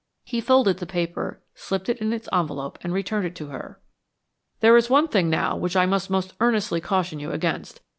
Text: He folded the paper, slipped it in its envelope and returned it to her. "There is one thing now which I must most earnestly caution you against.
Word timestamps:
He 0.23 0.41
folded 0.41 0.77
the 0.79 0.87
paper, 0.87 1.43
slipped 1.53 1.87
it 1.87 1.99
in 1.99 2.11
its 2.11 2.27
envelope 2.33 2.79
and 2.81 2.91
returned 2.91 3.27
it 3.27 3.35
to 3.35 3.49
her. 3.49 3.79
"There 4.59 4.75
is 4.75 4.89
one 4.89 5.07
thing 5.07 5.29
now 5.29 5.55
which 5.55 5.75
I 5.75 5.85
must 5.85 6.09
most 6.09 6.33
earnestly 6.39 6.81
caution 6.81 7.19
you 7.19 7.29
against. 7.31 7.81